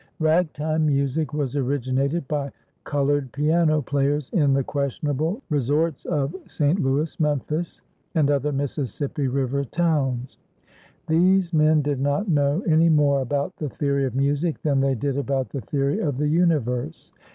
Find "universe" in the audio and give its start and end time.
16.29-17.11